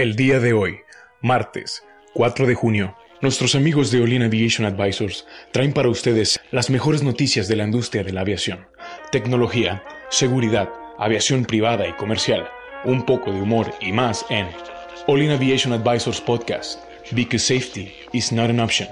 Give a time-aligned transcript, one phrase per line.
[0.00, 0.78] El día de hoy,
[1.20, 7.02] martes 4 de junio, nuestros amigos de Olin Aviation Advisors traen para ustedes las mejores
[7.02, 8.66] noticias de la industria de la aviación,
[9.12, 12.48] tecnología, seguridad, aviación privada y comercial,
[12.86, 14.48] un poco de humor y más en
[15.06, 16.80] Olin Aviation Advisors Podcast,
[17.12, 18.88] because safety is not an option.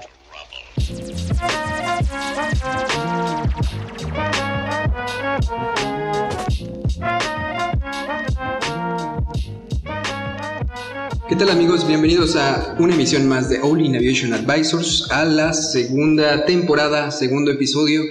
[11.29, 11.87] ¿Qué tal amigos?
[11.87, 17.51] Bienvenidos a una emisión más de All in Aviation Advisors, a la segunda temporada, segundo
[17.51, 18.01] episodio.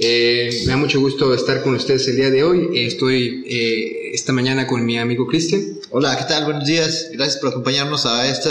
[0.00, 2.70] Eh, me da mucho gusto estar con ustedes el día de hoy.
[2.74, 5.62] Estoy eh, esta mañana con mi amigo Cristian.
[5.92, 6.46] Hola, ¿qué tal?
[6.46, 7.10] Buenos días.
[7.12, 8.50] Gracias por acompañarnos a este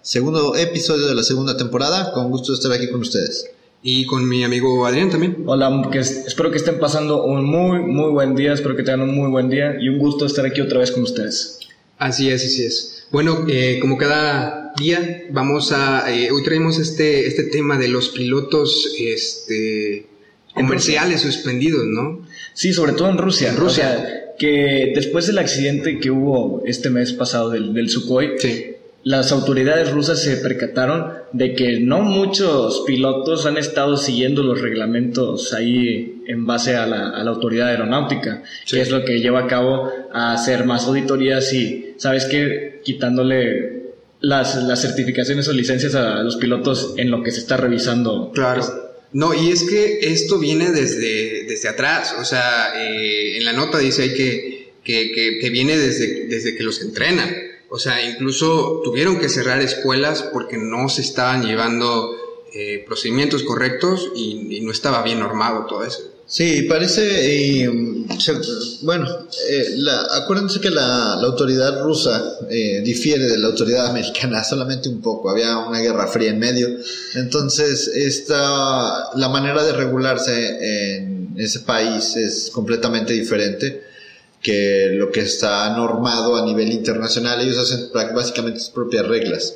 [0.00, 2.12] segundo episodio de la segunda temporada.
[2.14, 3.50] Con gusto estar aquí con ustedes.
[3.82, 5.44] Y con mi amigo Adrián también.
[5.44, 8.54] Hola, que espero que estén pasando un muy, muy buen día.
[8.54, 11.02] Espero que tengan un muy buen día y un gusto estar aquí otra vez con
[11.02, 11.67] ustedes.
[11.98, 13.06] Así es, así es.
[13.10, 16.12] Bueno, eh, como cada día, vamos a.
[16.14, 20.06] Eh, hoy traemos este, este tema de los pilotos este,
[20.54, 22.24] comerciales suspendidos, ¿no?
[22.54, 23.50] Sí, sobre todo en Rusia.
[23.50, 23.96] En Rusia.
[23.96, 28.36] O sea, que después del accidente que hubo este mes pasado del, del Sukhoi,
[29.04, 35.52] las autoridades rusas se percataron de que no muchos pilotos han estado siguiendo los reglamentos
[35.54, 39.46] ahí en base a la, a la autoridad aeronáutica, que es lo que lleva a
[39.46, 42.80] cabo a hacer más auditorías y, ¿sabes qué?
[42.84, 43.78] Quitándole
[44.20, 48.32] las, las certificaciones o licencias a los pilotos en lo que se está revisando.
[48.34, 48.62] Claro.
[49.12, 53.78] No, y es que esto viene desde, desde atrás, o sea, eh, en la nota
[53.78, 57.34] dice ahí que, que, que, viene desde, desde que los entrenan.
[57.70, 62.16] O sea, incluso tuvieron que cerrar escuelas porque no se estaban llevando
[62.54, 66.00] eh, procedimientos correctos y, no estaba bien normado todo eso.
[66.26, 67.70] Sí, parece, eh,
[68.82, 69.06] bueno,
[69.48, 69.76] eh,
[70.12, 75.56] acuérdense que la, autoridad rusa eh, difiere de la autoridad americana solamente un poco, había
[75.58, 76.68] una guerra fría en medio,
[77.14, 83.87] entonces esta, la manera de regularse en ese país es completamente diferente
[84.42, 89.54] que lo que está normado a nivel internacional, ellos hacen básicamente sus propias reglas.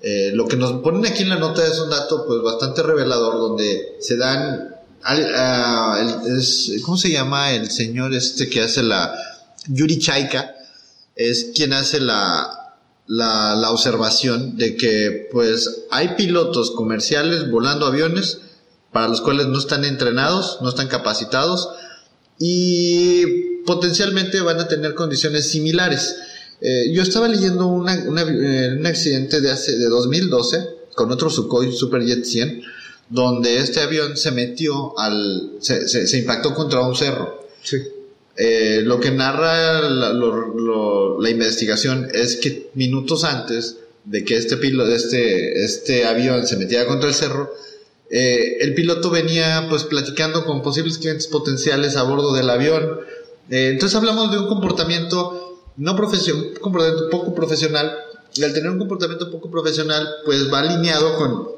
[0.00, 3.38] Eh, lo que nos ponen aquí en la nota es un dato pues bastante revelador
[3.38, 4.74] donde se dan
[6.82, 9.14] ¿cómo se llama el señor este que hace la
[9.68, 10.54] Yuri Chaika?
[11.14, 12.74] Es quien hace la,
[13.06, 18.40] la, la, observación de que pues hay pilotos comerciales volando aviones
[18.92, 21.68] para los cuales no están entrenados, no están capacitados
[22.38, 26.16] y potencialmente van a tener condiciones similares.
[26.60, 32.24] Eh, yo estaba leyendo eh, un accidente de hace de 2012 con otro Sukhoi Superjet
[32.24, 32.62] 100
[33.10, 37.46] donde este avión se metió al se, se, impactó contra un cerro.
[37.62, 37.76] Sí.
[38.36, 44.90] Eh, lo que narra la, la, investigación es que minutos antes de que este piloto,
[44.90, 47.52] este, este avión se metiera contra el cerro,
[48.10, 53.00] el piloto venía pues platicando con posibles clientes potenciales a bordo del avión,
[53.50, 55.44] eh, entonces hablamos de un comportamiento
[55.76, 57.92] no profesional, comportamiento poco profesional.
[58.36, 61.48] Y al tener un comportamiento poco profesional, pues va alineado con,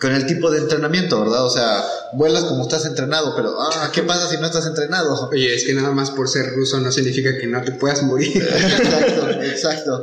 [0.00, 1.44] con el tipo de entrenamiento, ¿verdad?
[1.44, 1.84] O sea,
[2.14, 5.28] vuelas como estás entrenado, pero ah, ¿qué pasa si no estás entrenado?
[5.30, 8.36] Oye, es que nada más por ser ruso no significa que no te puedas morir.
[8.42, 10.02] exacto, exacto.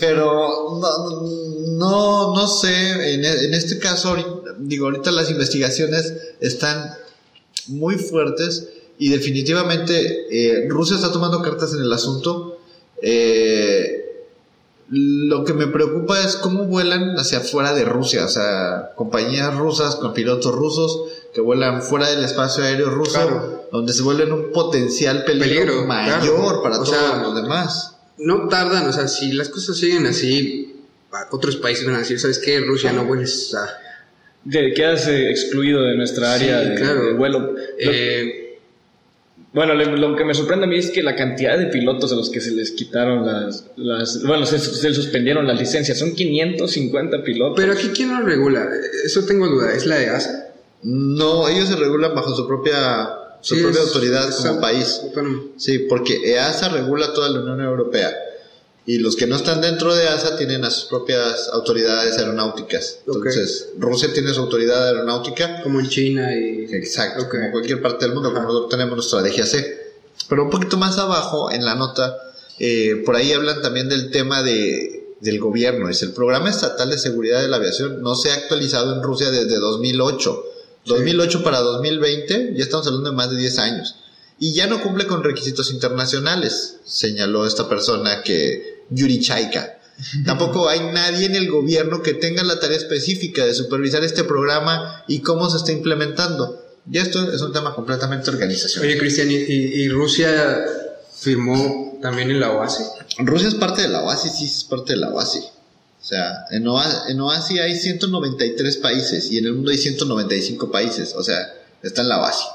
[0.00, 1.22] Pero no,
[1.78, 4.16] no, no sé, en, en este caso,
[4.58, 6.92] digo, ahorita las investigaciones están
[7.68, 8.66] muy fuertes
[8.98, 12.58] y definitivamente eh, Rusia está tomando cartas en el asunto.
[13.00, 14.08] Eh,
[14.90, 19.96] lo que me preocupa es cómo vuelan hacia afuera de Rusia, o sea, compañías rusas
[19.96, 21.04] con pilotos rusos
[21.34, 26.82] que vuelan fuera del espacio aéreo ruso, donde se vuelven un potencial peligro, mayor para
[26.82, 27.96] todos los demás.
[28.16, 30.74] No tardan, o sea, si las cosas siguen así,
[31.30, 32.58] otros países van a decir, ¿sabes qué?
[32.60, 33.68] Rusia no vueles a...
[34.50, 37.54] Quedas excluido de nuestra área de, vuelo.
[37.78, 38.47] Eh,
[39.58, 42.30] bueno, lo que me sorprende a mí es que la cantidad de pilotos a los
[42.30, 43.64] que se les quitaron las...
[43.74, 47.54] las bueno, se, les suspendieron las licencias, son 550 pilotos.
[47.56, 48.68] Pero aquí, ¿quién lo regula?
[49.04, 50.46] Eso tengo duda, ¿es la EASA?
[50.84, 53.10] No, ellos se regulan bajo su propia,
[53.40, 55.02] su propia autoridad como país.
[55.56, 58.16] Sí, porque EASA regula toda la Unión Europea.
[58.88, 63.00] Y los que no están dentro de ASA tienen a sus propias autoridades aeronáuticas.
[63.06, 65.62] Entonces, Rusia tiene su autoridad aeronáutica.
[65.62, 66.64] Como en China y...
[66.74, 69.66] Exacto, como cualquier parte del mundo, como nosotros tenemos nuestra DGAC.
[70.30, 72.16] Pero un poquito más abajo, en la nota,
[72.58, 75.90] eh, por ahí hablan también del tema de, del gobierno.
[75.90, 79.30] Es el Programa Estatal de Seguridad de la Aviación no se ha actualizado en Rusia
[79.30, 80.44] desde 2008.
[80.86, 83.96] 2008 para 2020, ya estamos hablando de más de 10 años.
[84.38, 89.78] Y ya no cumple con requisitos internacionales, señaló esta persona que Yuri Chaika.
[90.24, 95.04] Tampoco hay nadie en el gobierno que tenga la tarea específica de supervisar este programa
[95.08, 96.64] y cómo se está implementando.
[96.90, 98.88] Y esto es un tema completamente organizacional.
[98.88, 100.64] Oye, Cristian, ¿y, Rusia
[101.18, 102.84] firmó también en la OASI?
[103.18, 105.40] Rusia es parte de la OASI, sí, es parte de la OASI.
[105.40, 111.14] O sea, en, OASI, hay 193 países y en el mundo hay 195 países.
[111.16, 112.46] O sea, está en la OASI.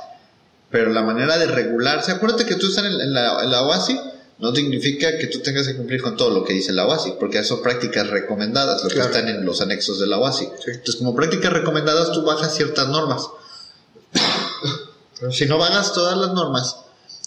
[0.72, 4.00] Pero la manera de regularse, acuérdate que tú estás en, la, en la OASI,
[4.40, 7.44] no significa que tú tengas que cumplir con todo lo que dice la OASI, porque
[7.44, 10.46] son prácticas recomendadas, lo que están en los anexos de la OASI.
[10.46, 13.30] Entonces, como prácticas recomendadas, tú bajas ciertas normas.
[15.32, 16.78] si no bajas todas las normas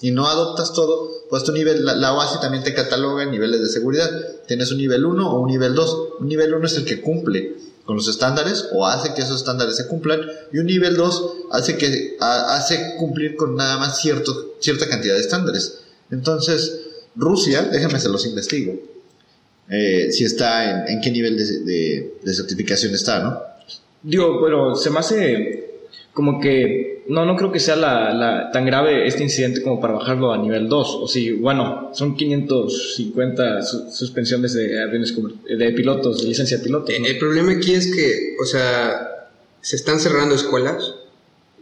[0.00, 3.68] y no adoptas todo, pues tu nivel, la, OASI también te cataloga en niveles de
[3.68, 4.10] seguridad.
[4.46, 6.08] Tienes un nivel 1 o un nivel 2.
[6.20, 7.56] Un nivel 1 es el que cumple
[7.86, 10.20] con los estándares o hace que esos estándares se cumplan
[10.52, 15.20] y un nivel 2 hace que hace cumplir con nada más cierto, cierta cantidad de
[15.20, 15.78] estándares.
[16.10, 16.85] Entonces,
[17.16, 18.74] Rusia, déjenme se los investigo.
[19.68, 23.40] Eh, si está en, qué nivel de, de, certificación está, ¿no?
[24.02, 25.66] Digo, pero se me hace
[26.12, 30.32] como que no, no creo que sea la, tan grave este incidente como para bajarlo
[30.32, 30.98] a nivel 2.
[31.02, 35.14] O si, bueno, son 550 suspensiones de aviones
[35.46, 36.94] de pilotos, de licencia de pilotos.
[36.94, 39.28] El problema aquí es que, o sea,
[39.60, 40.94] se están cerrando escuelas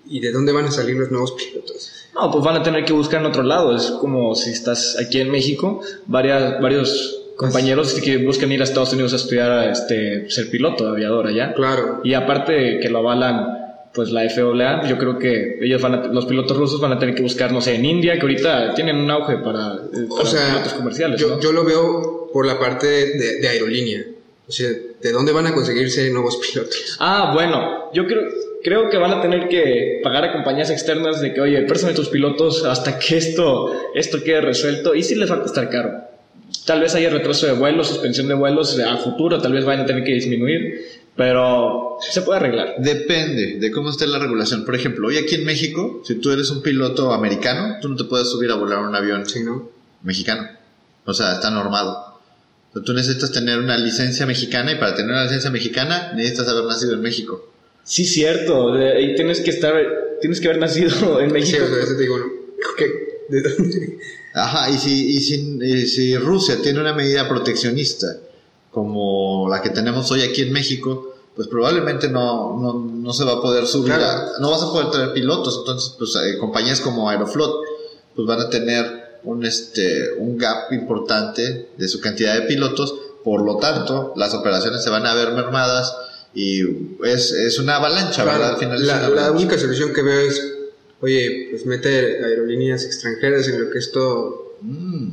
[0.06, 1.90] y de dónde van a salir los nuevos pilotos.
[2.14, 3.74] No, pues van a tener que buscar en otro lado.
[3.74, 8.92] Es como si estás aquí en México, varias, varios compañeros que buscan ir a Estados
[8.92, 11.52] Unidos a estudiar a este, ser piloto, aviador allá.
[11.54, 12.00] Claro.
[12.04, 16.56] Y aparte que lo avalan pues la FAA, yo creo que ellos van los pilotos
[16.56, 19.38] rusos van a tener que buscar, no sé, en India, que ahorita tienen un auge
[19.38, 21.20] para, eh, o sea, pilotos comerciales.
[21.20, 24.04] Yo, yo, lo veo por la parte de, de, aerolínea.
[24.48, 26.96] O sea, ¿de dónde van a conseguirse nuevos pilotos?
[26.98, 28.24] Ah, bueno, yo creo,
[28.64, 32.08] creo que van a tener que pagar a compañías externas de que, oye, préstame tus
[32.08, 34.94] pilotos hasta que esto, esto quede resuelto.
[34.94, 35.92] Y si les va a costar caro.
[36.66, 39.86] Tal vez haya retraso de vuelos, suspensión de vuelos a futuro, tal vez vayan a
[39.86, 40.80] tener que disminuir
[41.16, 42.74] pero se puede arreglar.
[42.78, 44.64] Depende de cómo esté la regulación.
[44.64, 48.04] Por ejemplo, hoy aquí en México, si tú eres un piloto americano, tú no te
[48.04, 49.24] puedes subir a volar un avión
[50.02, 50.48] mexicano.
[51.04, 52.20] O sea, está normado.
[52.84, 56.94] tú necesitas tener una licencia mexicana y para tener una licencia mexicana necesitas haber nacido
[56.94, 57.53] en México.
[57.84, 58.72] Sí, cierto.
[58.72, 59.74] Ahí tienes que estar,
[60.20, 61.64] tienes que haber nacido en México.
[61.64, 62.16] Sí, te digo,
[63.28, 63.98] ¿De dónde?
[64.34, 68.16] Ajá, y si, y si, y si Rusia tiene una medida proteccionista
[68.70, 73.34] como la que tenemos hoy aquí en México, pues probablemente no, no, no se va
[73.34, 73.94] a poder subir,
[74.40, 77.60] no vas a poder traer pilotos, entonces pues eh, compañías como Aeroflot
[78.14, 83.44] pues van a tener un, este, un gap importante de su cantidad de pilotos, por
[83.44, 85.96] lo tanto las operaciones se van a ver mermadas
[86.34, 86.62] y
[87.04, 88.54] es, es una avalancha, ¿verdad?
[88.54, 90.42] Al final la, única solución que veo es,
[91.00, 94.56] oye, pues mete aerolíneas extranjeras en lo que esto...
[94.60, 95.10] Mm.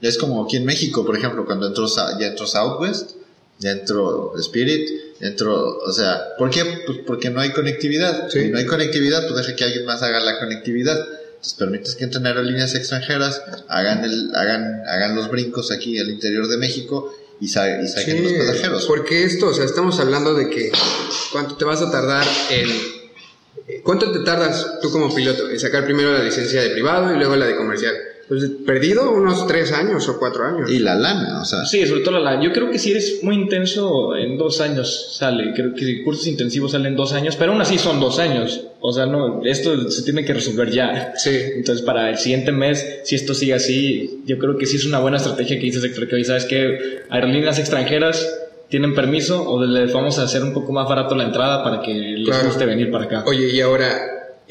[0.00, 1.86] Es como aquí en México, por ejemplo, cuando entró,
[2.18, 3.10] ya entró Southwest,
[3.58, 4.88] ya entró Spirit,
[5.20, 6.64] entró, o sea, ¿por qué?
[6.86, 8.30] Pues porque no hay conectividad.
[8.30, 10.98] Si no hay conectividad, pues deja que alguien más haga la conectividad.
[11.32, 16.48] Entonces permites que entren aerolíneas extranjeras, hagan, el, hagan, hagan los brincos aquí al interior
[16.48, 18.86] de México y, sa y saquen los pasajeros.
[18.86, 20.70] Porque esto, o sea, estamos hablando de que
[21.32, 23.00] cuánto te vas a tardar en...
[23.82, 27.36] ¿Cuánto te tardas tú como piloto en sacar primero la licencia de privado y luego
[27.36, 27.94] la de comercial?
[28.30, 30.70] Pues perdido unos tres años o cuatro años.
[30.70, 31.64] Y la lana, o sea.
[31.64, 32.40] Sí, sobre todo la lana.
[32.44, 35.52] Yo creo que si eres muy intenso, en dos años sale.
[35.52, 38.68] Creo que cursos intensivos salen dos años, pero aún así son dos años.
[38.78, 41.12] O sea, no, esto se tiene que resolver ya.
[41.16, 41.36] Sí.
[41.56, 45.00] Entonces, para el siguiente mes, si esto sigue así, yo creo que sí es una
[45.00, 48.32] buena estrategia que dices, que hoy sabes que aerolíneas extranjeras
[48.68, 51.92] tienen permiso o les vamos a hacer un poco más barato la entrada para que
[51.92, 53.24] les guste venir para acá.
[53.26, 53.88] Oye, y ahora,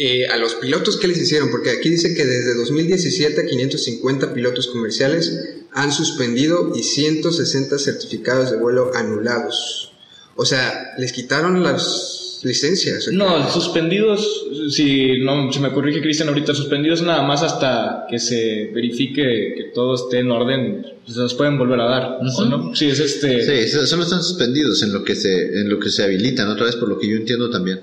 [0.01, 1.51] eh, a los pilotos, ¿qué les hicieron?
[1.51, 8.55] Porque aquí dice que desde 2017 550 pilotos comerciales han suspendido y 160 certificados de
[8.55, 9.91] vuelo anulados.
[10.37, 13.09] O sea, les quitaron las licencias.
[13.11, 18.71] No, suspendidos, si no se me corrige Cristian ahorita, suspendidos nada más hasta que se
[18.73, 22.73] verifique que todo esté en orden, se los pueden volver a dar, ¿no?
[22.73, 23.67] Sí, es este...
[23.67, 26.77] Sí, solo están suspendidos en lo que se, en lo que se habilitan, otra vez
[26.77, 27.81] por lo que yo entiendo también.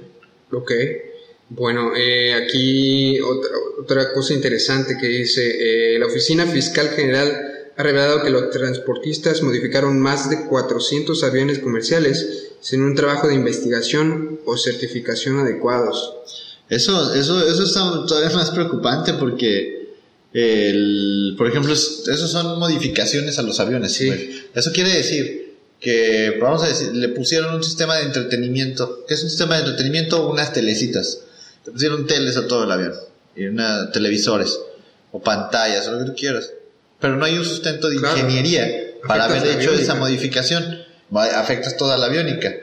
[0.50, 0.72] Ok.
[1.48, 3.50] Bueno, eh, aquí otra,
[3.80, 9.42] otra, cosa interesante que dice, eh, la Oficina Fiscal General ha revelado que los transportistas
[9.42, 16.14] modificaron más de 400 aviones comerciales sin un trabajo de investigación o certificación adecuados.
[16.68, 19.92] Eso, eso, eso está todavía más preocupante porque,
[20.32, 23.92] el, por ejemplo, eso son modificaciones a los aviones.
[23.92, 24.10] Sí.
[24.52, 29.04] Eso quiere decir que, vamos a decir, le pusieron un sistema de entretenimiento.
[29.06, 30.28] ¿Qué es un sistema de entretenimiento?
[30.28, 31.20] Unas telecitas
[31.66, 32.94] te pusieron teles a todo el avión.
[33.34, 34.56] Y una, televisores.
[35.10, 36.52] O pantallas, o lo que tú quieras.
[37.00, 40.78] Pero no hay un sustento de ingeniería para haber hecho esa modificación.
[41.12, 42.54] Afectas toda la aviónica.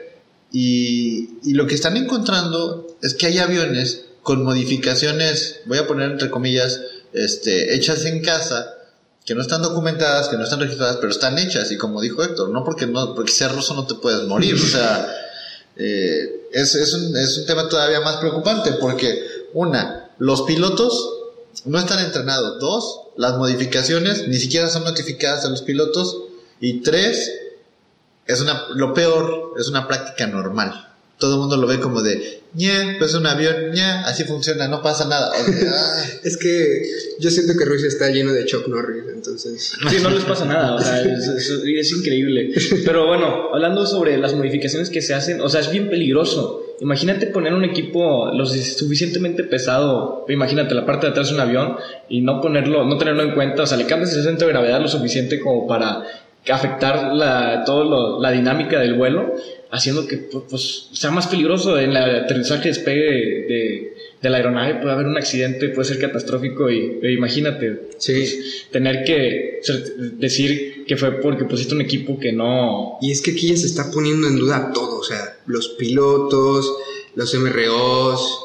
[0.52, 6.10] Y, y lo que están encontrando es que hay aviones con modificaciones, voy a poner
[6.10, 6.80] entre comillas,
[7.12, 8.74] este, hechas en casa,
[9.26, 11.70] que no están documentadas, que no están registradas, pero están hechas.
[11.72, 14.54] Y como dijo Héctor, no porque no, porque ser ruso no te puedes morir.
[14.54, 15.14] O sea,
[15.76, 21.14] eh, es, es, un, es un tema todavía más preocupante porque, una, los pilotos
[21.64, 22.60] no están entrenados.
[22.60, 26.16] Dos, las modificaciones ni siquiera son notificadas a los pilotos.
[26.60, 27.32] Y tres,
[28.26, 30.93] es una, lo peor, es una práctica normal.
[31.24, 34.82] Todo el mundo lo ve como de, ñe, pues un avión, ñe, así funciona, no
[34.82, 35.32] pasa nada.
[36.22, 36.82] es que
[37.18, 39.72] yo siento que Rusia está lleno de Chuck Norris, entonces.
[39.88, 42.52] Sí, no les pasa nada, o sea, es, es, increíble.
[42.84, 46.60] Pero bueno, hablando sobre las modificaciones que se hacen, o sea, es bien peligroso.
[46.80, 51.76] Imagínate poner un equipo lo suficientemente pesado, imagínate la parte de atrás de un avión
[52.10, 54.78] y no ponerlo, no tenerlo en cuenta, o sea, le cambias el centro de gravedad
[54.78, 56.04] lo suficiente como para
[56.52, 59.34] afectar la, todo la dinámica del vuelo
[59.74, 64.80] haciendo que pues, sea más peligroso en el aterrizaje despegue de, de, la aeronave.
[64.80, 69.60] Puede haber un accidente puede ser catastrófico y e imagínate pues, tener que
[70.14, 72.98] decir que fue porque pusiste un equipo que no.
[73.02, 76.72] Y es que aquí ya se está poniendo en duda todo o sea los pilotos
[77.14, 78.40] los MROs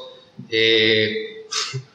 [0.49, 1.45] eh,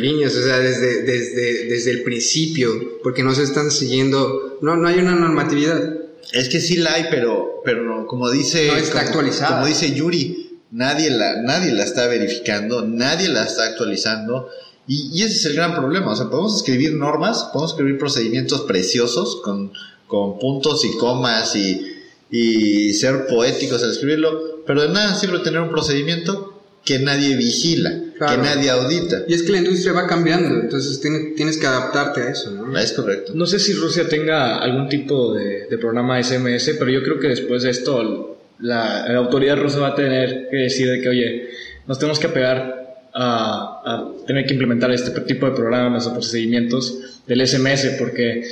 [0.00, 4.88] líneas, o sea, desde, desde, desde el principio, porque no se están siguiendo, no, no
[4.88, 5.96] hay una normatividad.
[6.32, 9.56] Es que sí la hay, pero, pero como dice, no está como, actualizada.
[9.56, 14.48] como dice Yuri, nadie la, nadie la está verificando, nadie la está actualizando.
[14.86, 16.12] Y, y, ese es el gran problema.
[16.12, 19.72] O sea, podemos escribir normas, podemos escribir procedimientos preciosos con,
[20.06, 21.98] con puntos y comas y,
[22.30, 27.90] y ser poéticos al escribirlo, pero de nada sirve tener un procedimiento que nadie vigila,
[27.90, 29.24] que nadie audita.
[29.28, 32.76] Y es que la industria va cambiando, entonces tienes, que adaptarte a eso, ¿no?
[32.78, 33.32] Es correcto.
[33.34, 37.62] No sé si Rusia tenga algún tipo de, programa SMS, pero yo creo que después
[37.62, 41.48] de esto la, autoridad rusa va a tener que decir de que, oye,
[41.86, 47.20] nos tenemos que apegar a, a tener que implementar este tipo de programas o procedimientos
[47.26, 48.44] del SMS, porque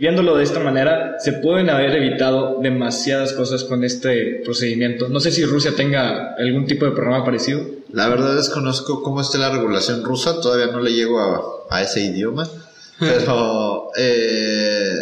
[0.00, 5.10] Viéndolo de esta manera, se pueden haber evitado demasiadas cosas con este procedimiento.
[5.10, 7.60] No sé si Rusia tenga algún tipo de programa parecido.
[7.92, 12.48] La verdad desconozco cómo está la regulación rusa, todavía no le llego a, ese idioma,
[12.98, 15.00] pero eh,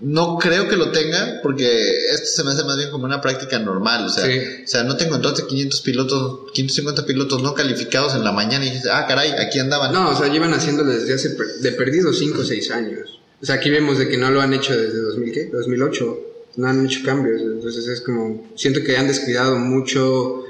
[0.00, 3.58] no creo que lo tenga porque esto se me hace más bien como una práctica
[3.58, 8.24] normal, o sea, o sea no tengo entonces 500 pilotos, 550 pilotos no calificados en
[8.24, 9.90] la mañana y dices, ah, caray, aquí andaban.
[9.90, 11.30] No, o sea, llevan haciéndolo desde hace
[11.62, 13.17] de perdido 5 o 6 años.
[13.40, 15.44] O sea, aquí vemos de que no lo han hecho desde 2000, ¿qué?
[15.46, 16.20] 2008.
[16.56, 17.40] No han hecho cambios.
[17.40, 20.44] Entonces es como, siento que han descuidado mucho.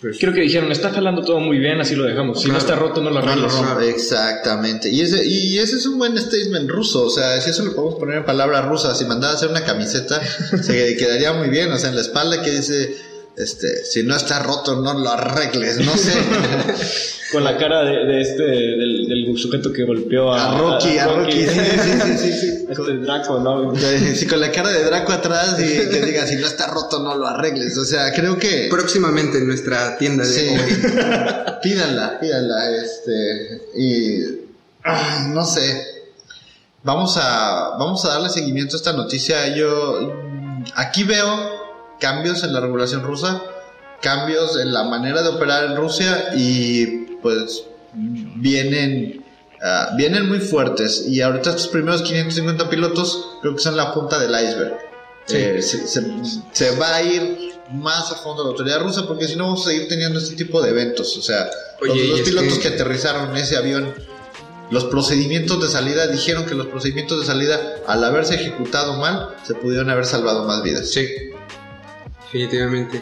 [0.00, 2.42] Pues, Creo que dijeron, está jalando todo muy bien, así lo dejamos.
[2.42, 3.82] Si no está roto, no lo arreglamos.
[3.84, 4.90] Exactamente.
[4.90, 7.06] Y ese, y ese es un buen statement ruso.
[7.06, 9.64] O sea, si eso lo podemos poner en palabras rusas, si mandaba a hacer una
[9.64, 10.20] camiseta,
[10.62, 11.72] se quedaría muy bien.
[11.72, 12.96] O sea, en la espalda que dice
[13.36, 16.12] este, si no está roto, no lo arregles, no sé.
[17.32, 21.32] con la cara de, este, del, del, sujeto que golpeó a, a Rocky, a, Rocky.
[21.32, 23.74] Sí, sí, sí, sí, Este Draco, ¿no?
[23.76, 27.16] Sí, con la cara de Draco atrás y que diga, si no está roto, no
[27.16, 27.76] lo arregles.
[27.76, 28.68] O sea, creo que.
[28.70, 30.32] Próximamente en nuestra tienda de.
[30.32, 30.46] Sí.
[31.62, 33.62] pídanla, pídanla, este.
[33.76, 34.44] Y.
[34.84, 36.04] Ah, no sé.
[36.84, 39.48] Vamos a, vamos a darle seguimiento a esta noticia.
[39.56, 40.22] Yo.
[40.76, 41.53] Aquí veo
[42.00, 43.42] cambios en la regulación rusa,
[44.00, 46.86] cambios en la manera de operar en Rusia y
[47.22, 49.24] pues vienen,
[49.62, 54.18] ah, vienen muy fuertes y ahorita estos primeros 550 pilotos creo que son la punta
[54.18, 54.78] del iceberg.
[55.28, 59.66] Eh, se, va a ir más a fondo la autoridad rusa porque si no vamos
[59.66, 61.16] a seguir teniendo este tipo de eventos.
[61.16, 61.48] O sea,
[61.80, 62.68] los, pilotos que...
[62.68, 63.94] aterrizaron ese avión
[64.70, 69.54] los procedimientos de salida dijeron que los procedimientos de salida, al haberse ejecutado mal, se
[69.54, 70.90] pudieron haber salvado más vidas.
[70.90, 71.06] Sí
[72.34, 73.00] definitivamente.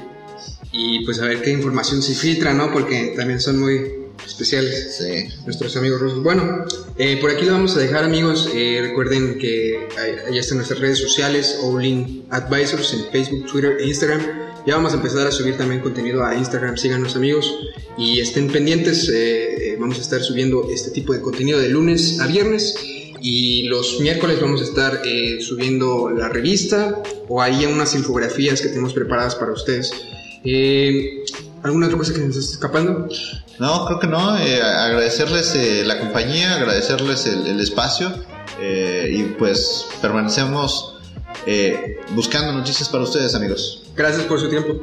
[0.73, 2.73] Y pues a ver qué información se filtra, ¿no?
[2.73, 5.29] Porque también son muy especiales sí.
[5.45, 6.23] nuestros amigos rusos.
[6.23, 6.65] Bueno,
[6.99, 8.51] eh, por aquí lo vamos a dejar, amigos.
[8.55, 9.89] Eh, recuerden que
[10.33, 14.21] ya están nuestras redes sociales, Olin Advisors en Facebook, Twitter e Instagram.
[14.67, 16.77] Ya vamos a empezar a subir también contenido a Instagram.
[16.77, 17.53] Síganos, amigos,
[17.99, 19.11] y estén pendientes.
[19.13, 22.75] Eh, vamos a estar subiendo este tipo de contenido de lunes a viernes.
[23.23, 28.69] Y los miércoles vamos a estar eh, subiendo la revista o ahí unas infografías que
[28.69, 29.93] tenemos preparadas para ustedes.
[30.45, 31.23] Eh,
[31.63, 33.09] ¿Alguna otra cosa que nos esté escapando?
[33.61, 34.37] No, creo que no.
[34.39, 38.13] Eh, agradecerles la compañía, agradecerles el, espacio
[39.09, 40.97] y pues permanecemos
[42.15, 43.85] buscando noticias para ustedes, amigos.
[43.97, 44.81] Gracias por su tiempo.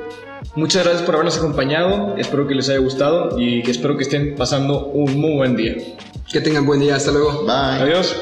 [0.55, 2.15] Muchas gracias por habernos acompañado.
[2.17, 5.75] Espero que les haya gustado y espero que estén pasando un muy buen día.
[6.31, 6.95] Que tengan buen día.
[6.95, 7.43] Hasta luego.
[7.43, 7.83] Bye.
[7.83, 8.15] Adiós.